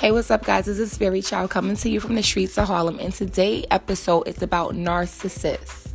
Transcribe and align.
Hey, 0.00 0.12
what's 0.12 0.30
up, 0.30 0.44
guys? 0.44 0.66
This 0.66 0.78
is 0.78 0.96
Fairy 0.96 1.20
Child 1.20 1.50
coming 1.50 1.74
to 1.74 1.90
you 1.90 1.98
from 1.98 2.14
the 2.14 2.22
streets 2.22 2.56
of 2.56 2.68
Harlem, 2.68 3.00
and 3.00 3.12
today 3.12 3.64
episode 3.68 4.28
is 4.28 4.40
about 4.42 4.74
narcissists. 4.74 5.88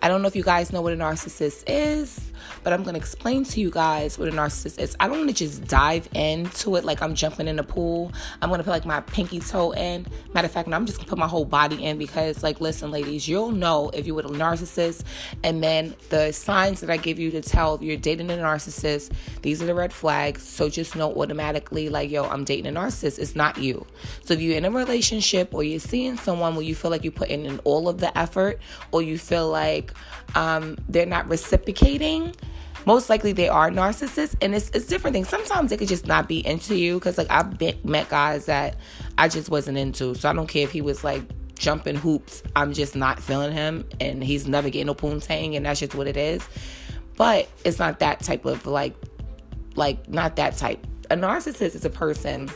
I 0.00 0.06
don't 0.06 0.22
know 0.22 0.28
if 0.28 0.36
you 0.36 0.44
guys 0.44 0.72
know 0.72 0.80
what 0.82 0.92
a 0.92 0.96
narcissist 0.96 1.64
is, 1.66 2.30
but 2.62 2.72
I'm 2.72 2.82
going 2.82 2.94
to 2.94 3.00
explain 3.00 3.44
to 3.44 3.60
you 3.60 3.70
guys 3.70 4.18
what 4.18 4.28
a 4.28 4.32
narcissist 4.32 4.78
is. 4.78 4.96
I 5.00 5.08
don't 5.08 5.18
want 5.18 5.30
to 5.30 5.34
just 5.34 5.64
dive 5.66 6.08
into 6.14 6.76
it 6.76 6.84
like 6.84 7.02
I'm 7.02 7.14
jumping 7.14 7.48
in 7.48 7.58
a 7.58 7.64
pool. 7.64 8.12
I'm 8.40 8.48
going 8.48 8.58
to 8.58 8.64
put 8.64 8.70
like 8.70 8.86
my 8.86 9.00
pinky 9.00 9.40
toe 9.40 9.72
in. 9.72 10.06
Matter 10.32 10.46
of 10.46 10.52
fact, 10.52 10.68
no, 10.68 10.76
I'm 10.76 10.86
just 10.86 10.98
going 10.98 11.06
to 11.06 11.10
put 11.10 11.18
my 11.18 11.28
whole 11.28 11.44
body 11.44 11.84
in 11.84 11.98
because, 11.98 12.42
like, 12.42 12.60
listen, 12.60 12.90
ladies, 12.90 13.28
you'll 13.28 13.52
know 13.52 13.90
if 13.90 14.06
you're 14.06 14.16
with 14.16 14.26
a 14.26 14.28
narcissist. 14.28 15.04
And 15.42 15.62
then 15.62 15.94
the 16.10 16.32
signs 16.32 16.80
that 16.80 16.90
I 16.90 16.96
give 16.96 17.18
you 17.18 17.30
to 17.32 17.40
tell 17.40 17.74
if 17.74 17.82
you're 17.82 17.96
dating 17.96 18.30
a 18.30 18.34
narcissist, 18.34 19.12
these 19.42 19.62
are 19.62 19.66
the 19.66 19.74
red 19.74 19.92
flags. 19.92 20.42
So 20.42 20.68
just 20.68 20.96
know 20.96 21.12
automatically, 21.14 21.88
like, 21.88 22.10
yo, 22.10 22.24
I'm 22.24 22.44
dating 22.44 22.74
a 22.74 22.80
narcissist. 22.80 23.18
It's 23.18 23.36
not 23.36 23.58
you. 23.58 23.86
So 24.24 24.34
if 24.34 24.40
you're 24.40 24.56
in 24.56 24.64
a 24.64 24.70
relationship 24.70 25.54
or 25.54 25.62
you're 25.62 25.80
seeing 25.80 26.16
someone 26.16 26.54
where 26.54 26.64
you 26.64 26.74
feel 26.74 26.90
like 26.90 27.04
you're 27.04 27.12
putting 27.12 27.44
in 27.44 27.58
all 27.64 27.88
of 27.88 27.98
the 27.98 28.16
effort 28.16 28.60
or 28.92 29.02
you 29.02 29.18
feel 29.18 29.48
like 29.48 29.92
um, 30.34 30.76
they're 30.88 31.06
not 31.06 31.28
reciprocating, 31.28 32.33
most 32.86 33.08
likely 33.08 33.32
they 33.32 33.48
are 33.48 33.70
narcissists 33.70 34.36
and 34.42 34.54
it's, 34.54 34.70
it's 34.70 34.86
different 34.86 35.14
things. 35.14 35.28
Sometimes 35.28 35.70
they 35.70 35.76
could 35.76 35.88
just 35.88 36.06
not 36.06 36.28
be 36.28 36.46
into 36.46 36.76
you 36.76 36.94
because 36.94 37.16
like 37.16 37.30
i've 37.30 37.58
been, 37.58 37.78
met 37.82 38.08
guys 38.08 38.46
that 38.46 38.76
i 39.16 39.26
just 39.26 39.48
wasn't 39.48 39.78
into 39.78 40.14
so 40.14 40.28
i 40.28 40.32
don't 40.32 40.48
care 40.48 40.62
if 40.64 40.70
he 40.70 40.82
was 40.82 41.02
like 41.02 41.22
jumping 41.54 41.96
hoops. 41.96 42.42
I'm 42.56 42.72
just 42.72 42.96
not 42.96 43.20
feeling 43.20 43.52
him 43.52 43.88
and 44.00 44.22
he's 44.22 44.46
never 44.46 44.70
getting 44.70 44.86
no 44.86 44.94
poontang 44.94 45.56
and 45.56 45.66
that's 45.66 45.80
just 45.80 45.94
what 45.94 46.06
it 46.06 46.16
is. 46.16 46.46
But 47.16 47.48
it's 47.64 47.78
not 47.78 48.00
that 48.00 48.20
type 48.20 48.44
of 48.44 48.66
like 48.66 48.94
like 49.76 50.08
not 50.08 50.36
that 50.36 50.56
type. 50.56 50.84
A 51.10 51.16
narcissist 51.16 51.74
is 51.74 51.84
a 51.84 51.90
person 51.90 52.50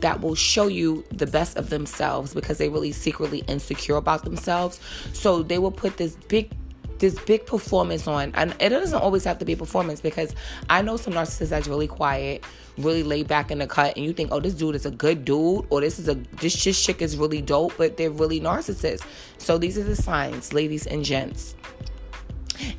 that 0.00 0.20
will 0.20 0.34
show 0.34 0.66
you 0.66 1.04
the 1.10 1.26
best 1.26 1.56
of 1.56 1.70
themselves 1.70 2.34
because 2.34 2.58
they're 2.58 2.70
really 2.70 2.92
secretly 2.92 3.38
insecure 3.48 3.96
about 3.96 4.24
themselves. 4.24 4.80
So 5.12 5.42
they 5.42 5.58
will 5.58 5.72
put 5.72 5.96
this 5.96 6.16
big 6.28 6.50
this 6.98 7.18
big 7.20 7.46
performance 7.46 8.06
on 8.06 8.32
and 8.34 8.54
it 8.60 8.70
doesn't 8.70 9.00
always 9.00 9.24
have 9.24 9.38
to 9.38 9.44
be 9.44 9.52
a 9.52 9.56
performance 9.56 10.00
because 10.00 10.34
i 10.70 10.82
know 10.82 10.96
some 10.96 11.12
narcissists 11.12 11.50
that's 11.50 11.68
really 11.68 11.88
quiet 11.88 12.44
really 12.78 13.02
laid 13.02 13.26
back 13.26 13.50
in 13.50 13.58
the 13.58 13.66
cut 13.66 13.96
and 13.96 14.04
you 14.04 14.12
think 14.12 14.30
oh 14.32 14.40
this 14.40 14.54
dude 14.54 14.74
is 14.74 14.84
a 14.84 14.90
good 14.90 15.24
dude 15.24 15.64
or 15.70 15.80
this 15.80 15.98
is 15.98 16.08
a 16.08 16.14
this 16.40 16.56
this 16.66 16.84
chick 16.84 17.02
is 17.02 17.16
really 17.16 17.40
dope 17.40 17.72
but 17.76 17.96
they're 17.96 18.10
really 18.10 18.40
narcissists. 18.40 19.04
So 19.38 19.58
these 19.58 19.78
are 19.78 19.82
the 19.82 19.96
signs 19.96 20.52
ladies 20.52 20.86
and 20.86 21.04
gents. 21.04 21.54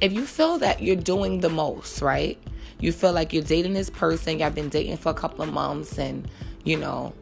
If 0.02 0.12
you 0.12 0.26
feel 0.26 0.58
that 0.60 0.82
you're 0.82 0.96
doing 0.96 1.40
the 1.40 1.50
most 1.50 2.02
right? 2.02 2.38
You 2.80 2.92
feel 2.92 3.12
like 3.12 3.34
you're 3.34 3.44
dating 3.44 3.74
this 3.74 3.90
person 3.90 4.40
you've 4.40 4.56
been 4.56 4.70
dating 4.70 4.98
for 4.98 5.10
a 5.10 5.16
couple 5.16 5.44
of 5.44 5.52
months 5.52 5.98
and 5.98 6.30
you 6.64 6.78
know 6.78 7.14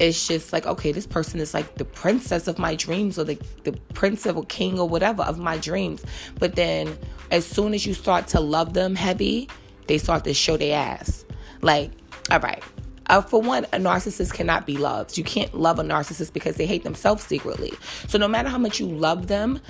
it's 0.00 0.26
just 0.26 0.52
like 0.52 0.66
okay 0.66 0.90
this 0.90 1.06
person 1.06 1.38
is 1.38 1.54
like 1.54 1.76
the 1.76 1.84
princess 1.84 2.48
of 2.48 2.58
my 2.58 2.74
dreams 2.74 3.18
or 3.18 3.24
the, 3.24 3.38
the 3.64 3.72
prince 3.94 4.26
of 4.26 4.36
a 4.36 4.44
king 4.46 4.78
or 4.78 4.88
whatever 4.88 5.22
of 5.22 5.38
my 5.38 5.56
dreams 5.58 6.04
but 6.38 6.56
then 6.56 6.98
as 7.30 7.46
soon 7.46 7.74
as 7.74 7.86
you 7.86 7.94
start 7.94 8.26
to 8.26 8.40
love 8.40 8.72
them 8.72 8.96
heavy 8.96 9.48
they 9.86 9.98
start 9.98 10.24
to 10.24 10.34
show 10.34 10.56
their 10.56 10.76
ass 10.76 11.24
like 11.60 11.92
all 12.30 12.40
right 12.40 12.64
uh, 13.06 13.20
for 13.20 13.42
one, 13.42 13.64
a 13.72 13.76
narcissist 13.76 14.32
cannot 14.32 14.66
be 14.66 14.76
loved. 14.76 15.18
You 15.18 15.24
can't 15.24 15.52
love 15.52 15.80
a 15.80 15.82
narcissist 15.82 16.32
because 16.32 16.54
they 16.54 16.64
hate 16.64 16.84
themselves 16.84 17.24
secretly. 17.24 17.72
So, 18.06 18.18
no 18.18 18.28
matter 18.28 18.48
how 18.48 18.58
much 18.58 18.78
you 18.78 18.86
love 18.86 19.26
them, 19.26 19.60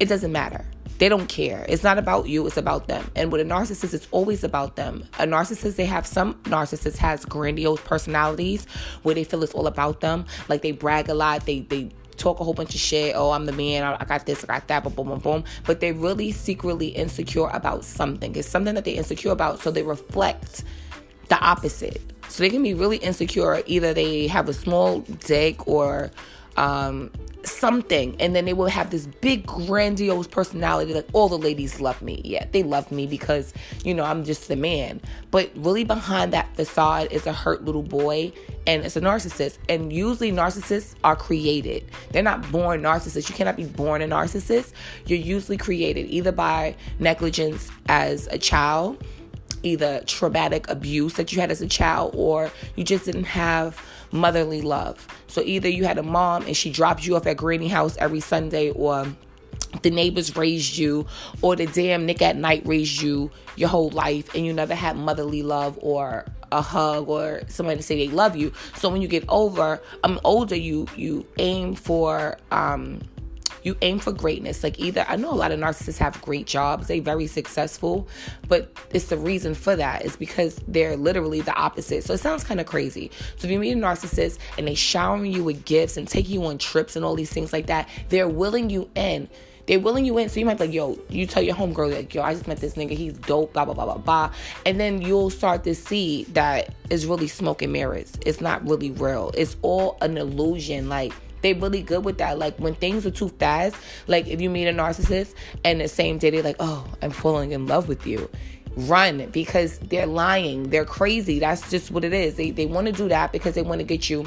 it 0.00 0.08
doesn't 0.08 0.32
matter. 0.32 0.64
They 0.98 1.08
don't 1.08 1.28
care. 1.28 1.66
It's 1.68 1.82
not 1.82 1.98
about 1.98 2.28
you, 2.28 2.46
it's 2.46 2.56
about 2.56 2.88
them. 2.88 3.10
And 3.14 3.30
with 3.30 3.40
a 3.40 3.44
narcissist, 3.44 3.92
it's 3.92 4.08
always 4.10 4.44
about 4.44 4.76
them. 4.76 5.04
A 5.18 5.26
narcissist, 5.26 5.76
they 5.76 5.84
have 5.84 6.06
some 6.06 6.34
narcissists 6.44 6.96
has 6.98 7.24
grandiose 7.24 7.80
personalities 7.82 8.66
where 9.02 9.14
they 9.14 9.24
feel 9.24 9.42
it's 9.42 9.52
all 9.52 9.66
about 9.66 10.00
them. 10.00 10.24
Like 10.48 10.62
they 10.62 10.72
brag 10.72 11.08
a 11.08 11.14
lot, 11.14 11.44
they 11.44 11.60
they 11.60 11.90
talk 12.16 12.40
a 12.40 12.44
whole 12.44 12.54
bunch 12.54 12.74
of 12.74 12.80
shit. 12.80 13.14
Oh, 13.14 13.30
I'm 13.30 13.46
the 13.46 13.52
man. 13.52 13.82
I, 13.84 14.04
got 14.04 14.26
this, 14.26 14.42
I 14.44 14.46
got 14.46 14.68
that, 14.68 14.82
boom, 14.82 14.94
boom, 14.94 15.08
boom, 15.08 15.18
boom. 15.18 15.44
But 15.64 15.80
they're 15.80 15.94
really 15.94 16.32
secretly 16.32 16.88
insecure 16.88 17.48
about 17.48 17.84
something. 17.84 18.34
It's 18.34 18.48
something 18.48 18.74
that 18.74 18.84
they're 18.84 18.96
insecure 18.96 19.32
about, 19.32 19.60
so 19.60 19.70
they 19.70 19.82
reflect 19.82 20.64
the 21.28 21.38
opposite. 21.38 22.00
So 22.28 22.42
they 22.42 22.50
can 22.50 22.62
be 22.62 22.74
really 22.74 22.96
insecure. 22.98 23.62
Either 23.66 23.94
they 23.94 24.26
have 24.26 24.48
a 24.48 24.54
small 24.54 25.00
dick 25.00 25.66
or 25.68 26.10
um, 26.56 27.10
something 27.46 28.16
and 28.20 28.34
then 28.34 28.44
they 28.44 28.52
will 28.52 28.66
have 28.66 28.90
this 28.90 29.06
big 29.06 29.46
grandiose 29.46 30.26
personality 30.26 30.92
like 30.92 31.06
all 31.12 31.28
the 31.28 31.38
ladies 31.38 31.80
love 31.80 32.00
me. 32.02 32.20
Yeah 32.24 32.44
they 32.52 32.62
love 32.62 32.90
me 32.90 33.06
because 33.06 33.54
you 33.84 33.94
know 33.94 34.04
i'm 34.04 34.24
just 34.24 34.48
the 34.48 34.56
man. 34.56 35.00
But 35.30 35.50
really 35.54 35.84
behind 35.84 36.32
that 36.32 36.54
facade 36.56 37.12
is 37.12 37.26
a 37.26 37.32
hurt 37.32 37.64
little 37.64 37.82
boy 37.82 38.32
and 38.66 38.84
it's 38.84 38.96
a 38.96 39.00
narcissist. 39.00 39.58
And 39.68 39.92
usually 39.92 40.32
narcissists 40.32 40.96
are 41.04 41.16
created. 41.16 41.88
They're 42.10 42.22
not 42.22 42.50
born 42.50 42.82
narcissists. 42.82 43.28
You 43.28 43.34
cannot 43.34 43.56
be 43.56 43.64
born 43.64 44.02
a 44.02 44.08
narcissist. 44.08 44.72
You're 45.06 45.18
usually 45.18 45.56
created 45.56 46.06
either 46.10 46.32
by 46.32 46.74
negligence 46.98 47.70
as 47.88 48.26
a 48.28 48.38
child 48.38 49.02
either 49.62 50.00
traumatic 50.06 50.68
abuse 50.68 51.14
that 51.14 51.32
you 51.32 51.40
had 51.40 51.50
as 51.50 51.60
a 51.60 51.66
child 51.66 52.14
or 52.14 52.50
you 52.76 52.84
just 52.84 53.04
didn't 53.04 53.24
have 53.24 53.82
motherly 54.12 54.62
love. 54.62 55.06
So 55.28 55.42
either 55.42 55.68
you 55.68 55.84
had 55.84 55.98
a 55.98 56.02
mom 56.02 56.46
and 56.46 56.56
she 56.56 56.70
dropped 56.70 57.06
you 57.06 57.16
off 57.16 57.26
at 57.26 57.36
granny 57.36 57.68
house 57.68 57.96
every 57.98 58.20
Sunday 58.20 58.70
or 58.70 59.06
the 59.82 59.90
neighbors 59.90 60.36
raised 60.36 60.76
you 60.76 61.06
or 61.42 61.56
the 61.56 61.66
damn 61.66 62.06
Nick 62.06 62.22
at 62.22 62.36
Nite 62.36 62.66
raised 62.66 63.02
you 63.02 63.30
your 63.56 63.68
whole 63.68 63.90
life 63.90 64.34
and 64.34 64.46
you 64.46 64.52
never 64.52 64.74
had 64.74 64.96
motherly 64.96 65.42
love 65.42 65.78
or 65.82 66.24
a 66.52 66.62
hug 66.62 67.08
or 67.08 67.42
somebody 67.48 67.78
to 67.78 67.82
say 67.82 67.96
they 67.96 68.12
love 68.12 68.36
you. 68.36 68.52
So 68.76 68.88
when 68.88 69.02
you 69.02 69.08
get 69.08 69.24
over, 69.28 69.80
um 70.04 70.20
older 70.24 70.56
you 70.56 70.86
you 70.96 71.26
aim 71.38 71.74
for 71.74 72.38
um 72.50 73.00
you 73.66 73.76
aim 73.82 73.98
for 73.98 74.12
greatness. 74.12 74.62
Like 74.62 74.78
either 74.78 75.04
I 75.08 75.16
know 75.16 75.32
a 75.32 75.34
lot 75.34 75.52
of 75.52 75.58
narcissists 75.58 75.98
have 75.98 76.20
great 76.22 76.46
jobs, 76.46 76.86
they 76.86 77.00
very 77.00 77.26
successful, 77.26 78.08
but 78.48 78.72
it's 78.90 79.06
the 79.06 79.18
reason 79.18 79.54
for 79.54 79.76
that 79.76 80.04
is 80.04 80.16
because 80.16 80.60
they're 80.68 80.96
literally 80.96 81.40
the 81.40 81.54
opposite. 81.54 82.04
So 82.04 82.14
it 82.14 82.18
sounds 82.18 82.44
kind 82.44 82.60
of 82.60 82.66
crazy. 82.66 83.10
So 83.36 83.46
if 83.46 83.50
you 83.50 83.58
meet 83.58 83.72
a 83.72 83.76
narcissist 83.76 84.38
and 84.56 84.68
they 84.68 84.74
shower 84.74 85.24
you 85.24 85.42
with 85.42 85.64
gifts 85.64 85.96
and 85.96 86.06
take 86.06 86.28
you 86.28 86.44
on 86.46 86.58
trips 86.58 86.96
and 86.96 87.04
all 87.04 87.16
these 87.16 87.32
things 87.32 87.52
like 87.52 87.66
that, 87.66 87.88
they're 88.08 88.28
willing 88.28 88.70
you 88.70 88.88
in 88.94 89.28
they're 89.66 89.80
willing 89.80 90.04
you 90.04 90.16
in. 90.18 90.28
So 90.28 90.40
you 90.40 90.46
might 90.46 90.58
be 90.58 90.66
like, 90.66 90.74
yo, 90.74 90.98
you 91.08 91.26
tell 91.26 91.42
your 91.42 91.54
homegirl, 91.54 91.92
like, 91.92 92.14
yo, 92.14 92.22
I 92.22 92.34
just 92.34 92.46
met 92.46 92.58
this 92.58 92.74
nigga, 92.74 92.92
he's 92.92 93.14
dope, 93.14 93.52
blah, 93.52 93.64
blah, 93.64 93.74
blah, 93.74 93.84
blah, 93.84 93.98
blah. 93.98 94.32
And 94.64 94.78
then 94.80 95.02
you'll 95.02 95.30
start 95.30 95.64
to 95.64 95.74
see 95.74 96.24
that 96.30 96.74
is 96.88 97.06
really 97.06 97.28
smoke 97.28 97.62
and 97.62 97.72
mirrors. 97.72 98.12
It's 98.24 98.40
not 98.40 98.66
really 98.66 98.92
real. 98.92 99.32
It's 99.34 99.56
all 99.62 99.98
an 100.00 100.16
illusion. 100.16 100.88
Like, 100.88 101.12
they 101.42 101.54
really 101.54 101.82
good 101.82 102.04
with 102.04 102.18
that. 102.18 102.38
Like 102.38 102.56
when 102.58 102.74
things 102.74 103.06
are 103.06 103.10
too 103.10 103.28
fast, 103.28 103.76
like 104.06 104.26
if 104.26 104.40
you 104.40 104.50
meet 104.50 104.66
a 104.66 104.72
narcissist 104.72 105.34
and 105.64 105.80
the 105.80 105.88
same 105.88 106.18
day 106.18 106.30
they're 106.30 106.42
like, 106.42 106.56
"Oh, 106.60 106.86
I'm 107.02 107.10
falling 107.10 107.52
in 107.52 107.66
love 107.66 107.88
with 107.88 108.06
you." 108.06 108.30
Run 108.76 109.26
because 109.30 109.78
they're 109.78 110.06
lying. 110.06 110.68
They're 110.70 110.84
crazy. 110.84 111.38
That's 111.38 111.70
just 111.70 111.90
what 111.90 112.04
it 112.04 112.12
is. 112.12 112.34
They 112.34 112.50
they 112.50 112.66
want 112.66 112.86
to 112.86 112.92
do 112.92 113.08
that 113.08 113.32
because 113.32 113.54
they 113.54 113.62
want 113.62 113.80
to 113.80 113.84
get 113.84 114.10
you 114.10 114.26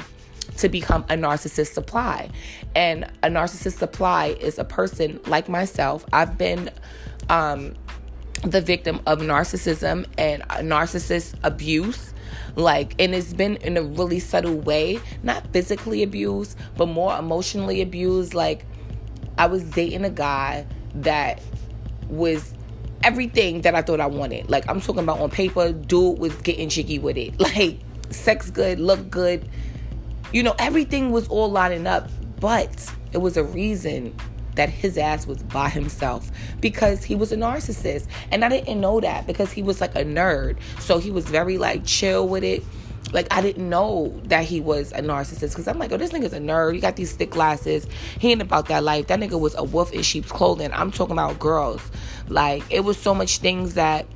to 0.56 0.68
become 0.68 1.02
a 1.04 1.14
narcissist 1.14 1.72
supply. 1.72 2.28
And 2.74 3.04
a 3.22 3.28
narcissist 3.28 3.78
supply 3.78 4.28
is 4.40 4.58
a 4.58 4.64
person 4.64 5.20
like 5.26 5.48
myself. 5.48 6.04
I've 6.12 6.36
been 6.36 6.70
um 7.28 7.74
the 8.42 8.60
victim 8.60 9.00
of 9.06 9.20
narcissism 9.20 10.06
and 10.16 10.42
uh, 10.50 10.58
narcissist 10.58 11.34
abuse. 11.42 12.14
Like 12.56 12.94
and 13.00 13.14
it's 13.14 13.32
been 13.32 13.56
in 13.56 13.76
a 13.76 13.82
really 13.82 14.18
subtle 14.18 14.56
way 14.56 15.00
not 15.22 15.46
physically 15.52 16.02
abused 16.02 16.58
but 16.76 16.86
more 16.86 17.16
emotionally 17.16 17.80
abused. 17.80 18.34
Like 18.34 18.64
i 19.38 19.46
was 19.46 19.62
dating 19.62 20.04
a 20.04 20.10
guy 20.10 20.66
that 20.96 21.40
was 22.08 22.52
everything 23.04 23.60
that 23.62 23.74
i 23.74 23.82
thought 23.82 24.00
i 24.00 24.06
wanted. 24.06 24.50
Like 24.50 24.68
i'm 24.68 24.80
talking 24.80 25.02
about 25.02 25.20
on 25.20 25.30
paper 25.30 25.72
dude 25.72 26.18
was 26.18 26.34
getting 26.36 26.68
jiggy 26.68 26.98
with 26.98 27.16
it. 27.16 27.38
Like 27.40 27.78
sex 28.10 28.50
good 28.50 28.80
look 28.80 29.10
good. 29.10 29.48
You 30.32 30.42
know 30.42 30.54
everything 30.58 31.12
was 31.12 31.28
all 31.28 31.50
lining 31.50 31.86
up 31.86 32.08
but 32.40 32.92
it 33.12 33.18
was 33.18 33.36
a 33.36 33.44
reason 33.44 34.14
that 34.54 34.68
his 34.68 34.98
ass 34.98 35.26
was 35.26 35.42
by 35.42 35.68
himself 35.68 36.30
because 36.60 37.04
he 37.04 37.14
was 37.14 37.32
a 37.32 37.36
narcissist. 37.36 38.06
And 38.30 38.44
I 38.44 38.48
didn't 38.48 38.80
know 38.80 39.00
that 39.00 39.26
because 39.26 39.52
he 39.52 39.62
was 39.62 39.80
like 39.80 39.94
a 39.94 40.04
nerd. 40.04 40.58
So 40.80 40.98
he 40.98 41.10
was 41.10 41.24
very 41.26 41.58
like 41.58 41.84
chill 41.84 42.28
with 42.28 42.44
it. 42.44 42.64
Like 43.12 43.26
I 43.32 43.40
didn't 43.40 43.68
know 43.68 44.20
that 44.24 44.44
he 44.44 44.60
was 44.60 44.92
a 44.92 45.00
narcissist 45.00 45.50
because 45.50 45.66
I'm 45.66 45.78
like, 45.78 45.90
oh, 45.92 45.96
this 45.96 46.12
nigga's 46.12 46.32
a 46.32 46.38
nerd. 46.38 46.74
He 46.74 46.80
got 46.80 46.96
these 46.96 47.12
thick 47.12 47.30
glasses. 47.30 47.86
He 48.18 48.30
ain't 48.30 48.42
about 48.42 48.68
that 48.68 48.84
life. 48.84 49.08
That 49.08 49.18
nigga 49.18 49.38
was 49.40 49.54
a 49.56 49.64
wolf 49.64 49.92
in 49.92 50.02
sheep's 50.02 50.30
clothing. 50.30 50.72
I'm 50.72 50.90
talking 50.92 51.12
about 51.12 51.38
girls. 51.38 51.90
Like 52.28 52.62
it 52.70 52.80
was 52.80 52.96
so 52.98 53.14
much 53.14 53.38
things 53.38 53.74
that 53.74 54.06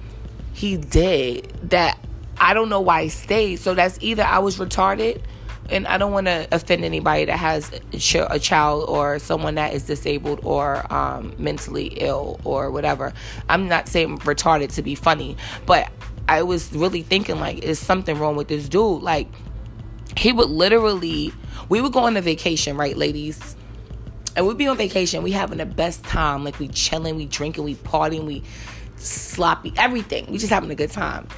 he 0.53 0.77
did 0.77 1.53
that 1.71 1.99
I 2.39 2.55
don't 2.55 2.69
know 2.69 2.81
why 2.81 3.05
he 3.05 3.09
stayed. 3.09 3.57
So 3.57 3.75
that's 3.75 3.99
either 4.01 4.23
I 4.23 4.39
was 4.39 4.59
retarded 4.59 5.23
and 5.71 5.87
I 5.87 5.99
don't 5.99 6.13
want 6.13 6.27
to 6.27 6.47
offend 6.53 6.85
anybody 6.85 7.25
that 7.25 7.39
has 7.39 7.71
a 7.93 8.39
child 8.39 8.89
or 8.89 9.19
someone 9.19 9.55
that 9.55 9.73
is 9.73 9.85
disabled 9.87 10.41
or 10.43 10.93
um, 10.93 11.35
mentally 11.39 11.87
ill 12.01 12.41
or 12.45 12.71
whatever. 12.71 13.13
I'm 13.49 13.69
not 13.69 13.89
saying 13.89 14.19
retarded 14.19 14.75
to 14.75 14.83
be 14.83 14.95
funny, 14.95 15.37
but 15.67 15.91
I 16.29 16.43
was 16.43 16.73
really 16.73 17.03
thinking 17.03 17.41
like, 17.41 17.59
is 17.59 17.79
something 17.79 18.19
wrong 18.19 18.37
with 18.37 18.49
this 18.49 18.69
dude? 18.69 19.03
Like, 19.03 19.29
he 20.17 20.33
would 20.33 20.51
literally, 20.51 21.33
we 21.69 21.81
would 21.81 21.93
go 21.93 22.01
on 22.01 22.17
a 22.17 22.23
vacation, 22.23 22.77
right, 22.77 22.97
ladies? 22.97 23.57
And 24.37 24.47
we'd 24.47 24.59
be 24.59 24.67
on 24.67 24.77
vacation, 24.77 25.23
we 25.23 25.33
having 25.33 25.59
the 25.59 25.67
best 25.67 26.03
time. 26.05 26.45
Like 26.45 26.59
we 26.59 26.69
chilling, 26.69 27.17
we 27.17 27.27
drinking, 27.27 27.65
we 27.65 27.77
partying, 27.77 28.25
we 28.25 28.43
sloppy, 28.97 29.73
everything. 29.77 30.27
We 30.31 30.39
just 30.39 30.53
having 30.53 30.71
a 30.71 30.75
good 30.75 30.91
time. 30.91 31.29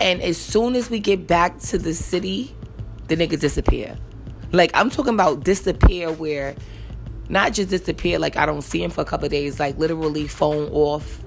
And 0.00 0.22
as 0.22 0.36
soon 0.36 0.74
as 0.74 0.90
we 0.90 1.00
get 1.00 1.26
back 1.26 1.58
to 1.60 1.78
the 1.78 1.94
city, 1.94 2.54
the 3.08 3.16
nigga 3.16 3.38
disappear. 3.38 3.96
Like 4.52 4.70
I'm 4.74 4.90
talking 4.90 5.14
about 5.14 5.44
disappear 5.44 6.12
where 6.12 6.54
not 7.28 7.52
just 7.52 7.70
disappear 7.70 8.18
like 8.18 8.36
I 8.36 8.46
don't 8.46 8.62
see 8.62 8.82
him 8.82 8.90
for 8.90 9.00
a 9.00 9.04
couple 9.04 9.28
days, 9.28 9.58
like 9.58 9.78
literally 9.78 10.28
phone 10.28 10.70
off, 10.72 11.22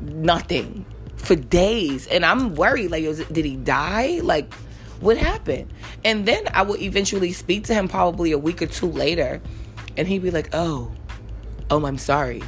nothing 0.00 0.84
for 1.16 1.34
days. 1.34 2.06
And 2.06 2.24
I'm 2.24 2.54
worried, 2.54 2.90
like, 2.90 3.04
did 3.32 3.44
he 3.44 3.56
die? 3.56 4.20
Like, 4.22 4.52
what 5.00 5.16
happened? 5.16 5.72
And 6.04 6.26
then 6.26 6.44
I 6.52 6.62
would 6.62 6.80
eventually 6.80 7.32
speak 7.32 7.64
to 7.64 7.74
him 7.74 7.88
probably 7.88 8.32
a 8.32 8.38
week 8.38 8.62
or 8.62 8.66
two 8.66 8.90
later, 8.90 9.40
and 9.96 10.06
he'd 10.06 10.22
be 10.22 10.30
like, 10.30 10.50
oh, 10.52 10.92
oh, 11.70 11.84
I'm 11.84 11.98
sorry. 11.98 12.42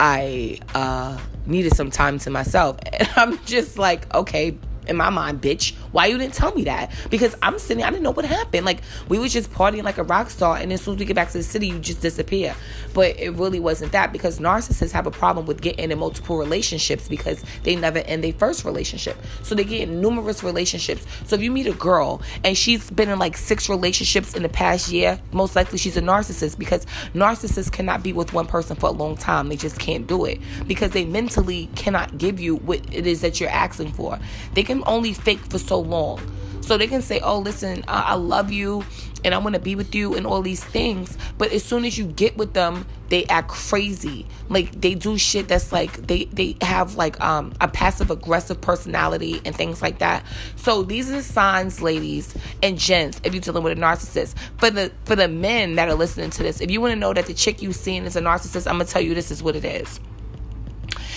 I 0.00 0.58
uh, 0.74 1.18
needed 1.46 1.76
some 1.76 1.90
time 1.90 2.18
to 2.20 2.30
myself. 2.30 2.78
And 2.92 3.08
I'm 3.16 3.44
just 3.44 3.78
like, 3.78 4.12
okay, 4.14 4.56
in 4.86 4.96
my 4.96 5.10
mind, 5.10 5.40
bitch, 5.40 5.74
why 5.92 6.06
you 6.06 6.18
didn't 6.18 6.34
tell 6.34 6.54
me 6.54 6.64
that? 6.64 6.92
Because 7.10 7.36
I'm 7.42 7.58
sitting, 7.58 7.84
I 7.84 7.90
didn't 7.90 8.02
know 8.02 8.10
what 8.10 8.24
happened. 8.24 8.66
Like 8.66 8.82
we 9.08 9.18
was 9.18 9.32
just 9.32 9.50
partying 9.52 9.84
like 9.84 9.98
a 9.98 10.02
rock 10.02 10.30
star, 10.30 10.56
and 10.56 10.72
as 10.72 10.82
soon 10.82 10.94
as 10.94 11.00
we 11.00 11.06
get 11.06 11.16
back 11.16 11.30
to 11.30 11.38
the 11.38 11.44
city, 11.44 11.68
you 11.68 11.78
just 11.78 12.00
disappear. 12.00 12.54
But 12.94 13.18
it 13.18 13.30
really 13.30 13.60
wasn't 13.60 13.92
that 13.92 14.12
because 14.12 14.38
narcissists 14.38 14.92
have 14.92 15.06
a 15.06 15.10
problem 15.10 15.46
with 15.46 15.60
getting 15.60 15.90
in 15.90 15.98
multiple 15.98 16.36
relationships 16.36 17.08
because 17.08 17.42
they 17.62 17.76
never 17.76 17.98
end 18.00 18.24
their 18.24 18.32
first 18.32 18.64
relationship. 18.64 19.16
So 19.42 19.54
they 19.54 19.64
get 19.64 19.88
in 19.88 20.00
numerous 20.00 20.42
relationships. 20.42 21.06
So 21.26 21.36
if 21.36 21.42
you 21.42 21.50
meet 21.50 21.66
a 21.66 21.72
girl 21.72 22.22
and 22.44 22.56
she's 22.56 22.90
been 22.90 23.08
in 23.08 23.18
like 23.18 23.36
six 23.36 23.68
relationships 23.68 24.34
in 24.34 24.42
the 24.42 24.48
past 24.48 24.90
year, 24.90 25.20
most 25.32 25.56
likely 25.56 25.78
she's 25.78 25.96
a 25.96 26.02
narcissist 26.02 26.58
because 26.58 26.86
narcissists 27.14 27.70
cannot 27.70 28.02
be 28.02 28.12
with 28.12 28.32
one 28.32 28.46
person 28.46 28.76
for 28.76 28.88
a 28.88 28.92
long 28.92 29.16
time. 29.16 29.48
They 29.48 29.56
just 29.56 29.78
can't 29.78 30.06
do 30.06 30.24
it 30.24 30.40
because 30.66 30.90
they 30.90 31.04
mentally 31.04 31.68
cannot 31.74 32.18
give 32.18 32.40
you 32.40 32.56
what 32.56 32.80
it 32.92 33.06
is 33.06 33.20
that 33.22 33.40
you're 33.40 33.50
asking 33.50 33.92
for. 33.92 34.18
They 34.54 34.62
can 34.62 34.71
can 34.72 34.82
only 34.86 35.12
fake 35.12 35.40
for 35.50 35.58
so 35.58 35.78
long. 35.80 36.20
So 36.62 36.78
they 36.78 36.86
can 36.86 37.02
say, 37.02 37.20
oh, 37.20 37.38
listen, 37.38 37.84
I, 37.88 38.02
I 38.02 38.14
love 38.14 38.52
you 38.52 38.84
and 39.24 39.34
I 39.34 39.38
want 39.38 39.54
to 39.54 39.60
be 39.60 39.76
with 39.76 39.94
you 39.94 40.14
and 40.14 40.26
all 40.26 40.42
these 40.42 40.62
things. 40.64 41.16
But 41.38 41.52
as 41.52 41.62
soon 41.62 41.84
as 41.84 41.98
you 41.98 42.06
get 42.06 42.36
with 42.36 42.54
them, 42.54 42.86
they 43.08 43.24
act 43.26 43.48
crazy. 43.48 44.26
Like 44.48 44.80
they 44.80 44.94
do 44.94 45.18
shit 45.18 45.48
that's 45.48 45.72
like 45.72 46.06
they 46.06 46.24
they 46.26 46.56
have 46.62 46.94
like 46.94 47.20
um 47.20 47.52
a 47.60 47.68
passive 47.68 48.10
aggressive 48.10 48.60
personality 48.60 49.40
and 49.44 49.54
things 49.54 49.82
like 49.82 49.98
that. 49.98 50.24
So 50.56 50.82
these 50.82 51.10
are 51.10 51.16
the 51.16 51.22
signs, 51.22 51.82
ladies 51.82 52.34
and 52.62 52.78
gents, 52.78 53.20
if 53.24 53.34
you're 53.34 53.40
dealing 53.40 53.62
with 53.62 53.76
a 53.76 53.80
narcissist. 53.80 54.34
For 54.58 54.70
the 54.70 54.92
for 55.04 55.14
the 55.14 55.28
men 55.28 55.74
that 55.76 55.88
are 55.88 55.94
listening 55.94 56.30
to 56.30 56.42
this, 56.42 56.60
if 56.60 56.70
you 56.70 56.80
want 56.80 56.92
to 56.92 56.98
know 56.98 57.12
that 57.12 57.26
the 57.26 57.34
chick 57.34 57.60
you 57.60 57.72
seeing 57.72 58.04
is 58.04 58.16
a 58.16 58.20
narcissist, 58.20 58.66
I'm 58.66 58.74
gonna 58.74 58.86
tell 58.86 59.02
you 59.02 59.14
this 59.14 59.30
is 59.30 59.42
what 59.42 59.56
it 59.56 59.64
is. 59.64 60.00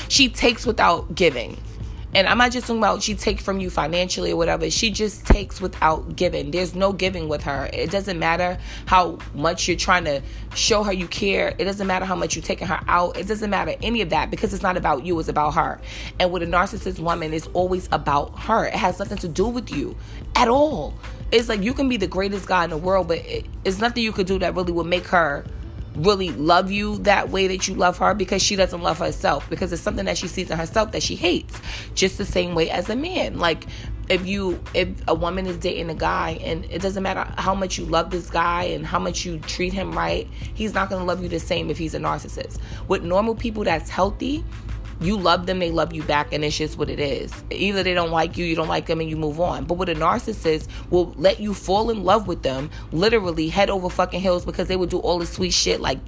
She 0.09 0.29
takes 0.29 0.65
without 0.65 1.15
giving. 1.15 1.57
And 2.15 2.29
I'm 2.29 2.37
not 2.37 2.53
just 2.53 2.67
talking 2.67 2.81
about 2.81 3.03
she 3.03 3.13
takes 3.13 3.43
from 3.43 3.59
you 3.59 3.69
financially 3.69 4.31
or 4.31 4.37
whatever. 4.37 4.69
She 4.69 4.89
just 4.89 5.25
takes 5.25 5.59
without 5.59 6.15
giving. 6.15 6.49
There's 6.49 6.73
no 6.73 6.93
giving 6.93 7.27
with 7.27 7.43
her. 7.43 7.69
It 7.73 7.91
doesn't 7.91 8.17
matter 8.17 8.57
how 8.85 9.19
much 9.33 9.67
you're 9.67 9.75
trying 9.75 10.05
to 10.05 10.21
show 10.55 10.81
her 10.83 10.93
you 10.93 11.09
care. 11.09 11.53
It 11.57 11.65
doesn't 11.65 11.85
matter 11.85 12.05
how 12.05 12.15
much 12.15 12.33
you're 12.33 12.41
taking 12.41 12.67
her 12.67 12.79
out. 12.87 13.17
It 13.17 13.27
doesn't 13.27 13.49
matter 13.49 13.75
any 13.83 13.99
of 13.99 14.11
that 14.11 14.31
because 14.31 14.53
it's 14.53 14.63
not 14.63 14.77
about 14.77 15.05
you, 15.05 15.19
it's 15.19 15.27
about 15.27 15.55
her. 15.55 15.81
And 16.17 16.31
with 16.31 16.41
a 16.41 16.47
narcissist 16.47 16.99
woman, 16.99 17.33
it's 17.33 17.47
always 17.47 17.89
about 17.91 18.39
her. 18.39 18.67
It 18.67 18.75
has 18.75 18.97
nothing 18.97 19.17
to 19.17 19.27
do 19.27 19.49
with 19.49 19.69
you 19.69 19.93
at 20.37 20.47
all. 20.47 20.93
It's 21.33 21.49
like 21.49 21.63
you 21.63 21.73
can 21.73 21.89
be 21.89 21.97
the 21.97 22.07
greatest 22.07 22.47
guy 22.47 22.63
in 22.63 22.69
the 22.69 22.77
world, 22.77 23.09
but 23.09 23.19
it's 23.65 23.79
nothing 23.79 24.03
you 24.03 24.13
could 24.13 24.27
do 24.27 24.39
that 24.39 24.55
really 24.55 24.71
would 24.71 24.87
make 24.87 25.07
her 25.07 25.43
really 25.95 26.29
love 26.31 26.71
you 26.71 26.97
that 26.99 27.29
way 27.29 27.47
that 27.47 27.67
you 27.67 27.75
love 27.75 27.97
her 27.97 28.13
because 28.13 28.41
she 28.41 28.55
doesn't 28.55 28.81
love 28.81 28.99
herself. 28.99 29.49
Because 29.49 29.71
it's 29.73 29.81
something 29.81 30.05
that 30.05 30.17
she 30.17 30.27
sees 30.27 30.49
in 30.51 30.57
herself 30.57 30.91
that 30.91 31.03
she 31.03 31.15
hates. 31.15 31.59
Just 31.93 32.17
the 32.17 32.25
same 32.25 32.55
way 32.55 32.69
as 32.69 32.89
a 32.89 32.95
man. 32.95 33.37
Like 33.37 33.65
if 34.07 34.25
you 34.27 34.61
if 34.73 34.87
a 35.07 35.15
woman 35.15 35.47
is 35.47 35.57
dating 35.57 35.89
a 35.89 35.95
guy 35.95 36.37
and 36.41 36.65
it 36.65 36.81
doesn't 36.81 37.01
matter 37.01 37.25
how 37.37 37.55
much 37.55 37.77
you 37.77 37.85
love 37.85 38.11
this 38.11 38.29
guy 38.29 38.63
and 38.63 38.85
how 38.85 38.99
much 38.99 39.25
you 39.25 39.39
treat 39.39 39.73
him 39.73 39.91
right 39.97 40.27
he's 40.53 40.75
not 40.75 40.89
going 40.89 40.99
to 40.99 41.05
love 41.05 41.23
you 41.23 41.29
the 41.29 41.39
same 41.39 41.69
if 41.69 41.77
he's 41.77 41.95
a 41.95 41.99
narcissist. 41.99 42.59
With 42.87 43.03
normal 43.03 43.35
people 43.35 43.63
that's 43.63 43.89
healthy 43.89 44.43
you 45.05 45.17
love 45.17 45.45
them, 45.45 45.59
they 45.59 45.71
love 45.71 45.93
you 45.93 46.03
back, 46.03 46.33
and 46.33 46.43
it's 46.43 46.57
just 46.57 46.77
what 46.77 46.89
it 46.89 46.99
is. 46.99 47.31
Either 47.51 47.83
they 47.83 47.93
don't 47.93 48.11
like 48.11 48.37
you, 48.37 48.45
you 48.45 48.55
don't 48.55 48.67
like 48.67 48.85
them, 48.85 48.99
and 48.99 49.09
you 49.09 49.17
move 49.17 49.39
on. 49.39 49.65
But 49.65 49.75
with 49.75 49.89
a 49.89 49.95
narcissist, 49.95 50.67
will 50.89 51.13
let 51.17 51.39
you 51.39 51.53
fall 51.53 51.89
in 51.89 52.03
love 52.03 52.27
with 52.27 52.43
them, 52.43 52.69
literally 52.91 53.49
head 53.49 53.69
over 53.69 53.89
fucking 53.89 54.21
hills 54.21 54.45
because 54.45 54.67
they 54.67 54.75
would 54.75 54.89
do 54.89 54.99
all 54.99 55.19
the 55.19 55.25
sweet 55.25 55.51
shit 55.51 55.81
like 55.81 55.99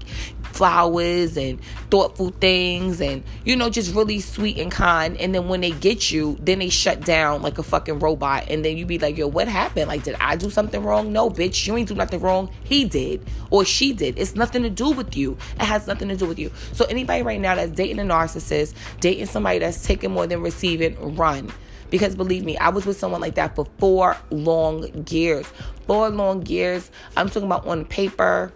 flowers 0.57 1.37
and 1.37 1.59
thoughtful 1.91 2.29
things 2.29 2.99
and 2.99 3.23
you 3.45 3.55
know 3.55 3.69
just 3.69 3.93
really 3.93 4.19
sweet 4.19 4.57
and 4.57 4.71
kind. 4.71 5.15
And 5.17 5.33
then 5.33 5.47
when 5.47 5.61
they 5.61 5.71
get 5.71 6.11
you 6.11 6.37
then 6.41 6.59
they 6.59 6.69
shut 6.69 7.01
down 7.01 7.41
like 7.41 7.57
a 7.57 7.63
fucking 7.63 7.99
robot. 7.99 8.45
And 8.49 8.65
then 8.65 8.77
you 8.77 8.85
be 8.85 8.97
like 8.97 9.17
yo 9.17 9.27
what 9.27 9.47
happened? 9.47 9.87
Like 9.87 10.03
did 10.03 10.15
i 10.19 10.35
do 10.35 10.49
something 10.49 10.83
wrong? 10.83 11.13
No 11.13 11.29
bitch 11.29 11.67
you 11.67 11.77
ain't 11.77 11.87
do 11.87 11.95
nothing 11.95 12.19
wrong. 12.19 12.49
He 12.63 12.85
did 12.85 13.25
or 13.51 13.63
she 13.63 13.93
did. 13.93 14.17
It's 14.17 14.35
nothing 14.35 14.63
to 14.63 14.69
do 14.69 14.91
with 14.91 15.15
you. 15.15 15.37
It 15.59 15.63
has 15.63 15.87
nothing 15.87 16.09
to 16.09 16.17
do 16.17 16.25
with 16.25 16.39
you. 16.39 16.51
So 16.73 16.85
anybody 16.85 17.21
right 17.21 17.39
now 17.39 17.55
that's 17.55 17.71
dating 17.71 17.99
a 17.99 18.03
narcissist 18.03 18.73
dating 18.99 19.27
somebody 19.27 19.59
that's 19.59 19.85
taking 19.85 20.11
more 20.11 20.27
than 20.27 20.41
receiving 20.41 21.15
run. 21.15 21.51
Because 21.89 22.15
believe 22.15 22.43
me, 22.43 22.57
I 22.57 22.69
was 22.69 22.85
with 22.85 22.99
someone 22.99 23.21
like 23.21 23.35
that 23.35 23.55
for 23.55 23.65
four 23.79 24.17
long 24.29 25.05
years. 25.09 25.47
Four 25.85 26.09
long 26.09 26.45
years. 26.45 26.91
I'm 27.15 27.27
talking 27.27 27.43
about 27.43 27.65
on 27.65 27.85
paper, 27.85 28.51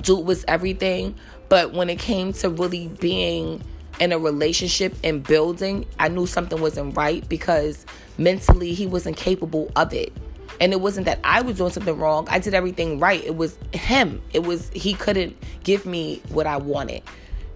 dude 0.00 0.26
was 0.26 0.44
everything. 0.48 1.14
But 1.48 1.72
when 1.72 1.88
it 1.88 1.98
came 1.98 2.32
to 2.34 2.50
really 2.50 2.88
being 2.88 3.62
in 4.00 4.12
a 4.12 4.18
relationship 4.18 4.94
and 5.02 5.22
building, 5.22 5.86
I 5.98 6.08
knew 6.08 6.26
something 6.26 6.60
wasn't 6.60 6.96
right 6.96 7.26
because 7.28 7.86
mentally 8.16 8.74
he 8.74 8.86
wasn't 8.86 9.16
capable 9.16 9.70
of 9.76 9.92
it. 9.92 10.12
And 10.60 10.72
it 10.72 10.80
wasn't 10.80 11.06
that 11.06 11.20
I 11.22 11.40
was 11.42 11.56
doing 11.58 11.70
something 11.70 11.96
wrong. 11.96 12.26
I 12.28 12.38
did 12.38 12.54
everything 12.54 12.98
right. 12.98 13.24
It 13.24 13.36
was 13.36 13.58
him. 13.72 14.20
It 14.32 14.44
was 14.44 14.70
he 14.70 14.94
couldn't 14.94 15.36
give 15.62 15.86
me 15.86 16.20
what 16.30 16.46
I 16.46 16.56
wanted. 16.56 17.02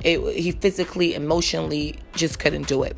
It, 0.05 0.21
he 0.37 0.53
physically, 0.53 1.15
emotionally 1.15 1.97
just 2.15 2.39
couldn't 2.39 2.67
do 2.67 2.83
it. 2.83 2.97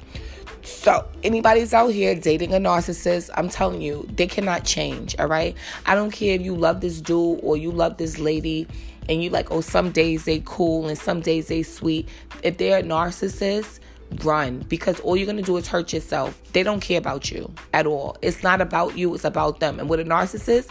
So, 0.65 1.07
anybody's 1.23 1.75
out 1.75 1.89
here 1.89 2.15
dating 2.15 2.55
a 2.55 2.57
narcissist, 2.57 3.29
I'm 3.35 3.51
telling 3.51 3.83
you, 3.83 4.09
they 4.15 4.27
cannot 4.27 4.65
change, 4.65 5.15
all 5.19 5.27
right? 5.27 5.55
I 5.85 5.95
don't 5.95 6.11
care 6.11 6.35
if 6.35 6.41
you 6.41 6.57
love 6.57 6.81
this 6.81 7.03
dude 7.03 7.41
or 7.43 7.59
you 7.59 7.71
love 7.71 7.99
this 7.99 8.19
lady 8.19 8.67
and 9.07 9.23
you 9.23 9.29
like, 9.29 9.51
oh, 9.51 9.61
some 9.61 9.91
days 9.91 10.25
they 10.25 10.41
cool 10.47 10.89
and 10.89 10.97
some 10.97 11.21
days 11.21 11.49
they 11.49 11.63
sweet. 11.63 12.09
If 12.43 12.57
they're 12.57 12.79
a 12.79 12.83
narcissist, 12.83 13.81
run 14.23 14.61
because 14.69 15.01
all 15.01 15.17
you're 15.17 15.27
going 15.27 15.37
to 15.37 15.43
do 15.43 15.57
is 15.57 15.67
hurt 15.67 15.93
yourself. 15.93 16.41
They 16.53 16.63
don't 16.63 16.81
care 16.81 16.99
about 16.99 17.31
you 17.31 17.53
at 17.73 17.87
all. 17.87 18.17
It's 18.23 18.43
not 18.43 18.61
about 18.61 18.97
you, 18.97 19.15
it's 19.15 19.25
about 19.25 19.61
them. 19.61 19.79
And 19.81 19.89
with 19.89 20.01
a 20.01 20.05
narcissist, 20.05 20.69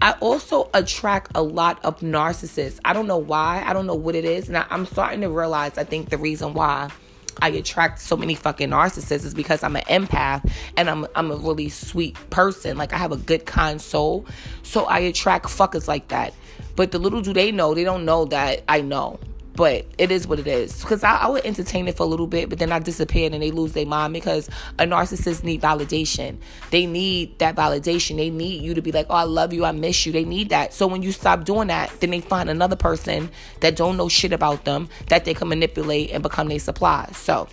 I 0.00 0.12
also 0.20 0.70
attract 0.74 1.32
a 1.34 1.42
lot 1.42 1.84
of 1.84 2.00
narcissists. 2.00 2.78
I 2.84 2.92
don't 2.92 3.06
know 3.06 3.18
why, 3.18 3.62
I 3.66 3.72
don't 3.72 3.86
know 3.86 3.94
what 3.94 4.14
it 4.14 4.24
is. 4.24 4.48
And 4.48 4.56
I, 4.56 4.66
I'm 4.70 4.86
starting 4.86 5.20
to 5.22 5.28
realize, 5.28 5.76
I 5.76 5.84
think 5.84 6.10
the 6.10 6.18
reason 6.18 6.54
why 6.54 6.90
I 7.42 7.50
attract 7.50 8.00
so 8.00 8.16
many 8.16 8.34
fucking 8.34 8.70
narcissists 8.70 9.24
is 9.24 9.34
because 9.34 9.62
I'm 9.62 9.76
an 9.76 9.84
empath 9.84 10.50
and 10.76 10.88
I'm 10.88 11.06
I'm 11.14 11.30
a 11.30 11.36
really 11.36 11.68
sweet 11.68 12.16
person. 12.30 12.76
Like 12.76 12.92
I 12.92 12.98
have 12.98 13.12
a 13.12 13.16
good 13.16 13.46
kind 13.46 13.80
soul. 13.80 14.26
So 14.62 14.84
I 14.84 15.00
attract 15.00 15.46
fuckers 15.46 15.88
like 15.88 16.08
that. 16.08 16.34
But 16.76 16.92
the 16.92 16.98
little 16.98 17.20
do 17.20 17.32
they 17.32 17.52
know, 17.52 17.74
they 17.74 17.84
don't 17.84 18.04
know 18.04 18.24
that 18.26 18.62
I 18.68 18.80
know. 18.80 19.18
But 19.56 19.86
it 19.98 20.10
is 20.10 20.26
what 20.26 20.40
it 20.40 20.48
is. 20.48 20.80
Because 20.80 21.04
I, 21.04 21.16
I, 21.16 21.28
would 21.28 21.46
entertain 21.46 21.86
it 21.86 21.96
for 21.96 22.02
a 22.02 22.06
little 22.06 22.26
bit, 22.26 22.48
but 22.48 22.58
then 22.58 22.72
I 22.72 22.80
disappear 22.80 23.30
and 23.32 23.40
they 23.40 23.52
lose 23.52 23.72
their 23.72 23.86
mind 23.86 24.12
because 24.12 24.48
a 24.80 24.84
narcissist 24.84 25.44
need 25.44 25.62
validation. 25.62 26.38
They 26.70 26.86
need 26.86 27.38
that 27.38 27.54
validation. 27.54 28.16
They 28.16 28.30
need 28.30 28.62
you 28.62 28.74
to 28.74 28.82
be 28.82 28.90
like, 28.90 29.06
oh, 29.10 29.14
I 29.14 29.22
love 29.22 29.52
you, 29.52 29.64
I 29.64 29.70
miss 29.70 30.06
you. 30.06 30.12
They 30.12 30.24
need 30.24 30.48
that. 30.48 30.74
So 30.74 30.88
when 30.88 31.02
you 31.02 31.12
stop 31.12 31.44
doing 31.44 31.68
that, 31.68 31.92
then 32.00 32.10
they 32.10 32.20
find 32.20 32.50
another 32.50 32.74
person 32.74 33.30
that 33.60 33.76
don't 33.76 33.96
know 33.96 34.08
shit 34.08 34.32
about 34.32 34.64
them 34.64 34.88
that 35.06 35.24
they 35.24 35.34
can 35.34 35.48
manipulate 35.48 36.10
and 36.10 36.22
become 36.22 36.48
their 36.48 36.58
supply. 36.58 37.08
So 37.12 37.48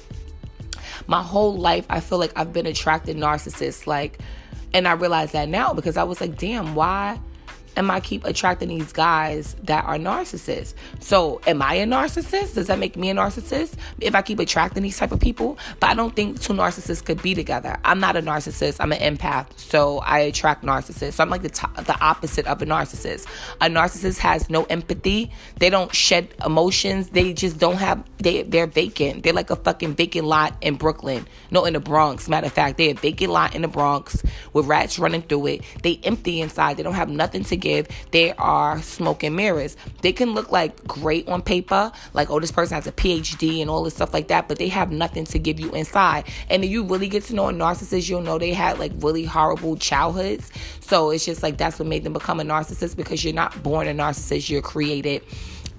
my 1.08 1.22
whole 1.22 1.56
life, 1.56 1.86
I 1.90 2.00
feel 2.00 2.18
like 2.18 2.32
I've 2.36 2.52
been 2.52 2.66
attracted 2.66 3.18
narcissists. 3.18 3.86
Like, 3.86 4.20
and 4.74 4.88
I 4.88 4.94
realize 4.94 5.34
that 5.34 5.50
now 5.50 5.74
because 5.74 5.98
I 5.98 6.04
was 6.04 6.22
like, 6.22 6.38
damn, 6.38 6.76
why? 6.76 7.20
Am 7.78 7.90
I 7.92 8.00
keep 8.00 8.26
attracting 8.26 8.70
these 8.70 8.92
guys 8.94 9.56
that 9.64 9.86
are 9.86 9.98
narcissists? 9.98 10.74
So, 11.00 11.42
am 11.48 11.62
I 11.62 11.76
a 11.76 11.86
narcissist? 11.86 12.56
Does 12.56 12.68
that 12.68 12.80
make 12.80 12.96
me 12.96 13.10
a 13.10 13.14
narcissist 13.14 13.76
if 14.00 14.16
I 14.16 14.22
keep 14.22 14.40
attracting 14.40 14.84
these 14.84 14.98
type 14.98 15.12
of 15.12 15.20
people? 15.20 15.58
But 15.80 15.92
I 15.92 15.94
don't 15.94 16.16
think 16.16 16.42
two 16.42 16.54
narcissists 16.54 17.04
could 17.04 17.22
be 17.22 17.34
together. 17.34 17.78
I'm 17.84 18.00
not 18.00 18.16
a 18.16 18.22
narcissist. 18.22 18.78
I'm 18.80 18.92
an 18.92 19.18
empath, 19.18 19.48
so 19.58 20.00
I 20.00 20.20
attract 20.20 20.64
narcissists. 20.64 21.14
So 21.14 21.24
I'm 21.24 21.30
like 21.30 21.42
the 21.42 21.50
t- 21.50 21.68
the 21.78 21.98
opposite 22.00 22.48
of 22.48 22.62
a 22.62 22.66
narcissist. 22.66 23.28
A 23.62 23.66
narcissist 23.66 24.18
has 24.20 24.50
no 24.50 24.64
empathy. 24.66 25.32
They 25.58 25.70
don't 25.70 25.94
shed 25.94 26.34
emotions. 26.46 27.10
They 27.10 27.34
just 27.34 27.58
don't 27.58 27.78
have. 27.78 28.04
They 28.18 28.44
they're 28.44 28.68
vacant. 28.68 29.24
They're 29.24 29.34
like 29.34 29.50
a 29.50 29.56
fucking 29.56 29.96
vacant 29.96 30.28
lot 30.28 30.56
in 30.62 30.76
Brooklyn. 30.76 31.28
No, 31.52 31.66
in 31.66 31.74
the 31.74 31.80
Bronx. 31.80 32.28
Matter 32.28 32.48
of 32.48 32.54
fact, 32.54 32.78
they're 32.78 32.92
a 32.92 32.94
vacant 32.94 33.32
lot 33.32 33.56
in 33.56 33.62
the 33.62 33.68
Bronx 33.68 34.24
with 34.54 34.66
rats 34.66 35.00
running 35.00 35.22
through 35.22 35.48
it. 35.48 35.62
They 35.84 36.00
empty 36.04 36.42
inside. 36.42 36.78
They 36.78 36.84
don't 36.84 36.94
have 36.94 37.10
nothing 37.10 37.44
to 37.46 37.58
give. 37.62 37.88
They 38.12 38.34
are 38.34 38.82
smoke 38.82 39.24
and 39.24 39.36
mirrors. 39.36 39.78
They 40.02 40.12
can 40.12 40.34
look 40.34 40.52
like 40.52 40.86
great 40.86 41.28
on 41.30 41.42
paper, 41.42 41.92
like, 42.14 42.30
oh, 42.30 42.40
this 42.40 42.52
person 42.52 42.76
has 42.76 42.88
a 42.88 42.92
PhD 42.92 43.62
and 43.62 43.70
all 43.70 43.84
this 43.84 43.96
stuff 43.96 44.14
like 44.14 44.28
that, 44.28 44.48
but 44.48 44.58
they 44.58 44.68
have 44.68 44.92
nothing 44.92 45.26
to 45.26 45.40
give 45.40 45.60
you 45.60 45.72
inside. 45.72 46.26
And 46.50 46.64
if 46.64 46.70
you 46.70 46.84
really 46.84 47.08
get 47.08 47.24
to 47.26 47.36
know 47.36 47.48
a 47.48 47.54
narcissist, 47.54 48.10
you'll 48.10 48.22
know 48.22 48.38
they 48.38 48.54
had 48.54 48.80
like 48.80 48.92
really 48.98 49.24
horrible 49.24 49.78
childhoods. 49.78 50.52
So 50.82 51.12
it's 51.12 51.26
just 51.26 51.44
like 51.44 51.58
that's 51.58 51.80
what 51.80 51.88
made 51.88 52.04
them 52.04 52.14
become 52.14 52.40
a 52.40 52.44
narcissist 52.44 52.98
because 52.98 53.24
you're 53.24 53.34
not 53.34 53.64
born 53.64 53.88
a 53.88 53.94
narcissist, 53.94 54.50
you're 54.50 54.62
created. 54.62 55.24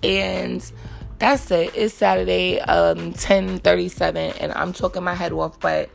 And 0.02 0.64
that's 1.18 1.50
it. 1.52 1.72
It's 1.76 1.94
Saturday, 1.94 2.58
um, 2.60 2.98
1037, 3.12 4.32
and 4.40 4.52
I'm 4.52 4.72
talking 4.72 5.04
my 5.04 5.14
head 5.14 5.32
off, 5.32 5.60
but 5.60 5.88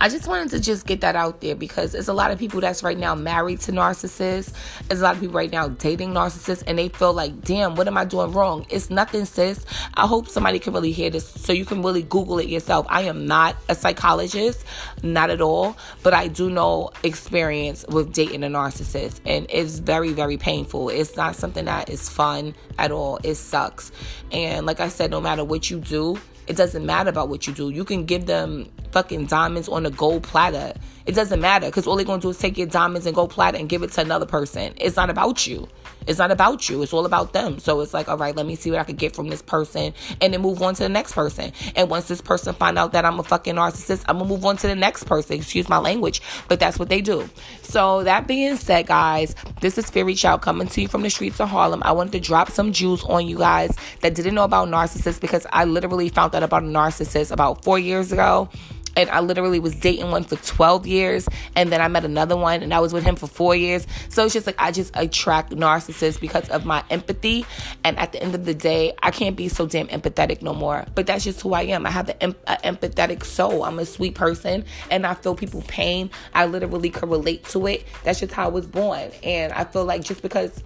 I 0.00 0.08
just 0.08 0.26
wanted 0.26 0.50
to 0.50 0.60
just 0.60 0.86
get 0.86 1.00
that 1.00 1.16
out 1.16 1.40
there 1.40 1.54
because 1.54 1.92
there's 1.92 2.08
a 2.08 2.12
lot 2.12 2.30
of 2.30 2.38
people 2.38 2.60
that's 2.60 2.82
right 2.82 2.98
now 2.98 3.14
married 3.14 3.60
to 3.60 3.72
narcissists. 3.72 4.52
There's 4.88 5.00
a 5.00 5.04
lot 5.04 5.14
of 5.14 5.20
people 5.20 5.34
right 5.34 5.50
now 5.50 5.68
dating 5.68 6.12
narcissists 6.12 6.62
and 6.66 6.78
they 6.78 6.88
feel 6.88 7.12
like, 7.12 7.42
damn, 7.42 7.74
what 7.74 7.86
am 7.86 7.96
I 7.96 8.04
doing 8.04 8.32
wrong? 8.32 8.66
It's 8.70 8.90
nothing, 8.90 9.24
sis. 9.24 9.64
I 9.94 10.06
hope 10.06 10.28
somebody 10.28 10.58
can 10.58 10.72
really 10.72 10.92
hear 10.92 11.10
this 11.10 11.28
so 11.28 11.52
you 11.52 11.64
can 11.64 11.82
really 11.82 12.02
Google 12.02 12.38
it 12.38 12.48
yourself. 12.48 12.86
I 12.88 13.02
am 13.02 13.26
not 13.26 13.56
a 13.68 13.74
psychologist, 13.74 14.64
not 15.02 15.30
at 15.30 15.40
all, 15.40 15.76
but 16.02 16.14
I 16.14 16.28
do 16.28 16.50
know 16.50 16.90
experience 17.02 17.84
with 17.88 18.12
dating 18.12 18.44
a 18.44 18.48
narcissist 18.48 19.20
and 19.24 19.46
it's 19.48 19.78
very, 19.78 20.12
very 20.12 20.36
painful. 20.36 20.88
It's 20.88 21.16
not 21.16 21.36
something 21.36 21.64
that 21.66 21.90
is 21.90 22.08
fun 22.08 22.54
at 22.78 22.92
all. 22.92 23.18
It 23.22 23.36
sucks. 23.36 23.92
And 24.32 24.66
like 24.66 24.80
I 24.80 24.88
said, 24.88 25.10
no 25.10 25.20
matter 25.20 25.44
what 25.44 25.70
you 25.70 25.80
do, 25.80 26.18
it 26.46 26.56
doesn't 26.56 26.86
matter 26.86 27.10
about 27.10 27.28
what 27.28 27.46
you 27.46 27.52
do. 27.52 27.70
You 27.70 27.84
can 27.84 28.04
give 28.04 28.26
them 28.26 28.70
fucking 28.92 29.26
diamonds 29.26 29.68
on 29.68 29.84
a 29.84 29.90
gold 29.90 30.22
platter. 30.22 30.72
It 31.06 31.14
doesn't 31.14 31.40
matter 31.40 31.66
because 31.66 31.86
all 31.86 31.96
they're 31.96 32.04
going 32.04 32.20
to 32.20 32.26
do 32.26 32.30
is 32.30 32.38
take 32.38 32.56
your 32.56 32.66
diamonds 32.66 33.06
and 33.06 33.14
gold 33.14 33.30
platter 33.30 33.58
and 33.58 33.68
give 33.68 33.82
it 33.82 33.92
to 33.92 34.00
another 34.00 34.26
person. 34.26 34.74
It's 34.76 34.96
not 34.96 35.10
about 35.10 35.46
you. 35.46 35.68
It's 36.06 36.18
not 36.18 36.30
about 36.30 36.68
you. 36.68 36.82
It's 36.82 36.92
all 36.92 37.06
about 37.06 37.32
them. 37.32 37.58
So 37.58 37.80
it's 37.80 37.94
like, 37.94 38.08
all 38.08 38.16
right, 38.16 38.34
let 38.34 38.46
me 38.46 38.54
see 38.56 38.70
what 38.70 38.80
I 38.80 38.84
could 38.84 38.96
get 38.96 39.14
from 39.14 39.28
this 39.28 39.42
person 39.42 39.94
and 40.20 40.32
then 40.32 40.40
move 40.40 40.62
on 40.62 40.74
to 40.74 40.82
the 40.82 40.88
next 40.88 41.12
person. 41.12 41.52
And 41.74 41.90
once 41.90 42.08
this 42.08 42.20
person 42.20 42.54
find 42.54 42.78
out 42.78 42.92
that 42.92 43.04
I'm 43.04 43.18
a 43.18 43.22
fucking 43.22 43.54
narcissist, 43.54 44.04
I'm 44.08 44.18
gonna 44.18 44.28
move 44.28 44.44
on 44.44 44.56
to 44.58 44.66
the 44.66 44.74
next 44.74 45.04
person. 45.04 45.36
Excuse 45.36 45.68
my 45.68 45.78
language, 45.78 46.22
but 46.48 46.60
that's 46.60 46.78
what 46.78 46.88
they 46.88 47.00
do. 47.00 47.28
So 47.62 48.04
that 48.04 48.26
being 48.26 48.56
said, 48.56 48.86
guys, 48.86 49.34
this 49.60 49.78
is 49.78 49.90
Fairy 49.90 50.14
Child 50.14 50.42
coming 50.42 50.68
to 50.68 50.82
you 50.82 50.88
from 50.88 51.02
the 51.02 51.10
streets 51.10 51.40
of 51.40 51.48
Harlem. 51.48 51.82
I 51.84 51.92
wanted 51.92 52.12
to 52.12 52.20
drop 52.20 52.50
some 52.50 52.72
jewels 52.72 53.04
on 53.04 53.26
you 53.26 53.38
guys 53.38 53.76
that 54.00 54.14
didn't 54.14 54.34
know 54.34 54.44
about 54.44 54.68
narcissists 54.68 55.20
because 55.20 55.46
I 55.52 55.64
literally 55.64 56.08
found 56.08 56.34
out 56.34 56.42
about 56.42 56.62
a 56.62 56.66
narcissist 56.66 57.32
about 57.32 57.64
four 57.64 57.78
years 57.78 58.12
ago 58.12 58.48
and 58.96 59.08
I 59.10 59.20
literally 59.20 59.60
was 59.60 59.74
dating 59.74 60.10
one 60.10 60.24
for 60.24 60.36
12 60.36 60.86
years 60.86 61.28
and 61.54 61.70
then 61.70 61.80
I 61.80 61.88
met 61.88 62.04
another 62.04 62.36
one 62.36 62.62
and 62.62 62.72
I 62.74 62.80
was 62.80 62.92
with 62.92 63.04
him 63.04 63.16
for 63.16 63.26
4 63.26 63.54
years. 63.54 63.86
So 64.08 64.24
it's 64.24 64.34
just 64.34 64.46
like 64.46 64.56
I 64.58 64.72
just 64.72 64.90
attract 64.94 65.52
narcissists 65.52 66.20
because 66.20 66.48
of 66.48 66.64
my 66.64 66.82
empathy 66.90 67.46
and 67.84 67.98
at 67.98 68.12
the 68.12 68.22
end 68.22 68.34
of 68.34 68.44
the 68.44 68.54
day, 68.54 68.94
I 69.02 69.10
can't 69.10 69.36
be 69.36 69.48
so 69.48 69.66
damn 69.66 69.88
empathetic 69.88 70.42
no 70.42 70.54
more. 70.54 70.84
But 70.94 71.06
that's 71.06 71.24
just 71.24 71.40
who 71.42 71.52
I 71.54 71.62
am. 71.62 71.86
I 71.86 71.90
have 71.90 72.08
an 72.20 72.34
empathetic 72.64 73.24
soul. 73.24 73.64
I'm 73.64 73.78
a 73.78 73.86
sweet 73.86 74.14
person 74.14 74.64
and 74.90 75.06
I 75.06 75.14
feel 75.14 75.34
people 75.34 75.62
pain. 75.68 76.10
I 76.34 76.46
literally 76.46 76.90
can 76.90 77.08
relate 77.08 77.44
to 77.46 77.66
it. 77.66 77.84
That's 78.04 78.20
just 78.20 78.32
how 78.32 78.46
I 78.46 78.48
was 78.48 78.66
born. 78.66 79.10
And 79.22 79.52
I 79.52 79.64
feel 79.64 79.84
like 79.84 80.02
just 80.02 80.22
because 80.22 80.62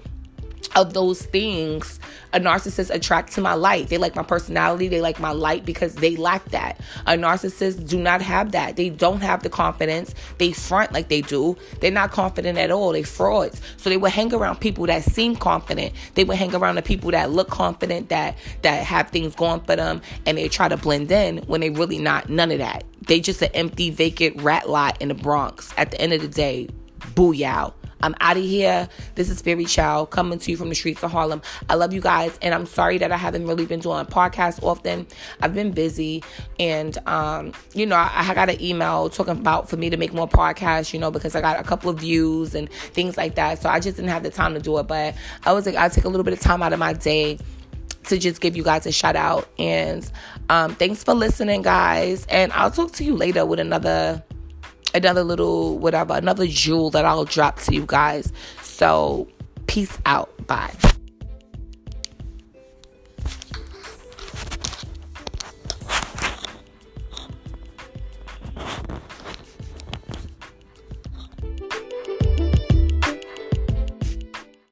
of 0.76 0.95
those 0.95 1.23
things 1.23 1.99
a 2.33 2.40
narcissist 2.40 2.90
attract 2.90 3.33
to 3.33 3.40
my 3.40 3.55
light. 3.55 3.88
They 3.88 3.99
like 3.99 4.14
my 4.14 4.23
personality 4.23 4.88
they 4.88 5.00
like 5.00 5.19
my 5.21 5.33
light 5.33 5.64
because 5.64 5.95
they 5.97 6.17
lack 6.17 6.45
that. 6.50 6.81
A 7.07 7.12
narcissist 7.12 7.88
do 7.88 7.99
not 7.99 8.23
have 8.23 8.52
that. 8.52 8.76
They 8.76 8.90
don't 8.90 9.21
have 9.21 9.43
the 9.43 9.50
confidence. 9.50 10.14
They 10.38 10.52
front 10.52 10.93
like 10.93 11.09
they 11.09 11.23
do. 11.23 11.57
They're 11.81 11.90
not 11.90 12.12
confident 12.12 12.59
at 12.59 12.71
all. 12.71 12.93
They 12.93 13.02
frauds. 13.02 13.61
So 13.76 13.90
they 13.90 13.97
will 13.97 14.11
hang 14.11 14.33
around 14.33 14.61
people 14.61 14.87
that 14.87 15.02
seem 15.02 15.37
confident. 15.37 15.93
They 16.14 16.25
will 16.25 16.37
hang 16.37 16.55
around 16.55 16.76
the 16.76 16.83
people 16.83 17.11
that 17.11 17.31
look 17.31 17.50
confident 17.50 18.09
that 18.11 18.37
that 18.62 18.85
have 18.85 19.11
things 19.11 19.35
going 19.35 19.61
for 19.62 19.76
them 19.76 20.00
and 20.26 20.38
they 20.38 20.49
try 20.49 20.69
to 20.69 20.76
blend 20.76 21.11
in 21.11 21.38
when 21.47 21.61
they 21.61 21.71
really 21.71 21.99
not 21.99 22.29
none 22.29 22.50
of 22.50 22.59
that. 22.59 22.85
They 23.07 23.21
just 23.21 23.43
an 23.43 23.50
empty 23.55 23.90
vacant 23.90 24.40
rat 24.43 24.69
lot 24.69 25.00
in 25.00 25.09
the 25.09 25.14
bronx 25.14 25.73
at 25.76 25.90
the 25.90 26.00
end 26.00 26.12
of 26.12 26.21
the 26.21 26.29
day 26.29 26.69
booyah 27.21 27.75
I'm 28.03 28.15
out 28.21 28.39
of 28.39 28.43
here. 28.43 28.89
This 29.15 29.29
is 29.29 29.43
Fairy 29.43 29.67
Child 29.67 30.09
coming 30.09 30.39
to 30.39 30.50
you 30.50 30.57
from 30.57 30.71
the 30.71 30.75
streets 30.75 31.03
of 31.03 31.12
Harlem. 31.12 31.43
I 31.69 31.75
love 31.75 31.93
you 31.93 32.00
guys, 32.00 32.39
and 32.41 32.55
I'm 32.55 32.65
sorry 32.65 32.97
that 32.97 33.12
I 33.12 33.19
haven't 33.19 33.47
really 33.47 33.67
been 33.67 33.81
doing 33.81 34.07
podcasts 34.07 34.62
often. 34.62 35.07
I've 35.43 35.55
been 35.55 35.73
busy, 35.73 36.25
and 36.59 36.97
um, 37.07 37.53
you 37.75 37.85
know, 37.85 37.97
I, 37.97 38.11
I 38.15 38.35
got 38.35 38.49
an 38.49 38.59
email 38.62 39.11
talking 39.11 39.39
about 39.39 39.69
for 39.69 39.77
me 39.77 39.91
to 39.91 39.99
make 39.99 40.15
more 40.15 40.27
podcasts, 40.27 40.95
you 40.95 40.99
know, 40.99 41.11
because 41.11 41.35
I 41.35 41.43
got 41.43 41.61
a 41.61 41.62
couple 41.62 41.91
of 41.91 42.00
views 42.00 42.55
and 42.55 42.73
things 42.73 43.19
like 43.19 43.35
that. 43.35 43.61
So 43.61 43.69
I 43.69 43.81
just 43.81 43.97
didn't 43.97 44.11
have 44.11 44.23
the 44.23 44.31
time 44.31 44.55
to 44.55 44.61
do 44.61 44.79
it. 44.79 44.85
But 44.85 45.15
I 45.45 45.53
was 45.53 45.67
like, 45.67 45.75
I'll 45.75 45.91
take 45.91 46.05
a 46.05 46.09
little 46.09 46.25
bit 46.25 46.33
of 46.33 46.41
time 46.41 46.62
out 46.62 46.73
of 46.73 46.79
my 46.79 46.95
day 46.95 47.39
to 48.05 48.19
just 48.19 48.41
give 48.41 48.57
you 48.57 48.62
guys 48.62 48.87
a 48.87 48.93
shout 48.93 49.17
out. 49.17 49.47
And 49.59 50.11
um, 50.49 50.75
thanks 50.75 51.05
for 51.05 51.12
listening, 51.12 51.61
guys. 51.61 52.25
And 52.31 52.50
I'll 52.55 52.71
talk 52.71 52.93
to 52.93 53.05
you 53.05 53.15
later 53.15 53.45
with 53.45 53.61
another 53.61 54.25
another 54.94 55.25
little 55.25 55.78
whatever, 55.78 56.14
another 56.14 56.47
jewel 56.47 56.90
that 56.90 57.04
I'll 57.04 57.25
drop 57.25 57.59
to 57.61 57.75
you 57.75 57.85
guys. 57.87 58.32
So, 58.62 59.28
peace 59.66 59.97
out. 60.06 60.30
Bye. 60.47 60.75